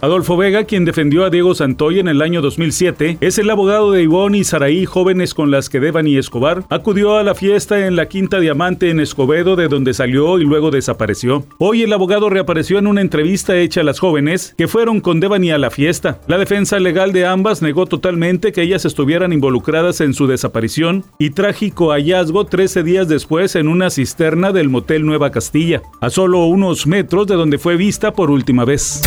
[0.00, 4.02] Adolfo Vega, quien defendió a Diego Santoy en el año 2007, es el abogado de
[4.02, 8.06] Ivonne y Saraí, jóvenes con las que Devani Escobar acudió a la fiesta en la
[8.06, 11.44] Quinta Diamante en Escobedo, de donde salió y luego desapareció.
[11.58, 15.50] Hoy el abogado reapareció en una entrevista hecha a las jóvenes que fueron con Devani
[15.50, 16.20] a la fiesta.
[16.28, 21.30] La defensa legal de ambas negó totalmente que ellas estuvieran involucradas en su desaparición y
[21.30, 26.86] trágico hallazgo 13 días después en una cisterna del Motel Nueva Castilla, a solo unos
[26.86, 29.02] metros de donde fue vista por última vez.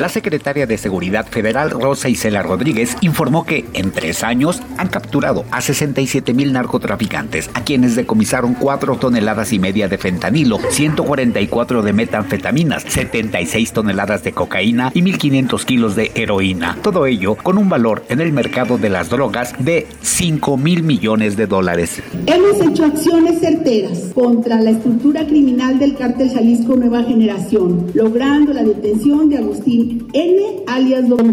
[0.00, 5.44] La secretaria de Seguridad Federal, Rosa Isela Rodríguez, informó que en tres años han capturado
[5.52, 11.92] a 67 mil narcotraficantes, a quienes decomisaron 4 toneladas y media de fentanilo, 144 de
[11.92, 16.76] metanfetaminas, 76 toneladas de cocaína y 1.500 kilos de heroína.
[16.82, 21.36] Todo ello con un valor en el mercado de las drogas de 5 mil millones
[21.36, 22.02] de dólares.
[22.26, 28.64] Hemos hecho acciones certeras contra la estructura criminal del cártel Jalisco Nueva Generación, logrando la
[28.64, 30.36] detención de Agustín N.
[30.66, 31.32] alias Don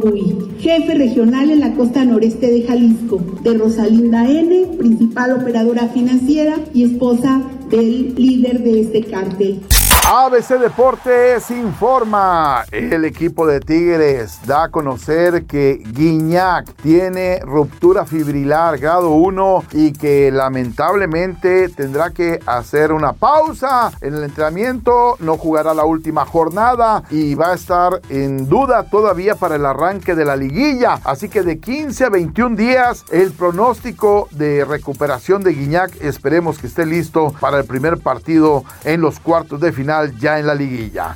[0.60, 6.84] jefe regional en la costa noreste de Jalisco, de Rosalinda N., principal operadora financiera y
[6.84, 9.60] esposa del líder de este cártel.
[10.14, 12.66] ABC Deportes informa.
[12.70, 19.94] El equipo de Tigres da a conocer que Guiñac tiene ruptura fibrilar grado 1 y
[19.94, 25.16] que lamentablemente tendrá que hacer una pausa en el entrenamiento.
[25.22, 30.14] No jugará la última jornada y va a estar en duda todavía para el arranque
[30.14, 31.00] de la liguilla.
[31.06, 36.68] Así que de 15 a 21 días el pronóstico de recuperación de Guiñac esperemos que
[36.68, 41.16] esté listo para el primer partido en los cuartos de final ya en la liguilla.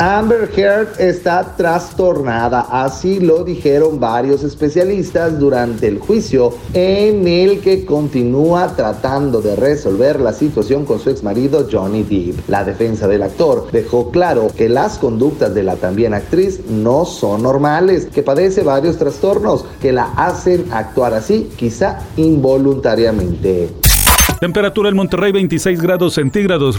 [0.00, 7.84] Amber Heard está trastornada, así lo dijeron varios especialistas durante el juicio en el que
[7.84, 12.48] continúa tratando de resolver la situación con su exmarido Johnny Depp.
[12.48, 17.42] La defensa del actor dejó claro que las conductas de la también actriz no son
[17.42, 23.70] normales, que padece varios trastornos que la hacen actuar así, quizá involuntariamente.
[24.38, 26.78] Temperatura en Monterrey 26 grados centígrados.